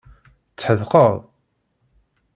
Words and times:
Tḥedqeḍ? 0.51 1.15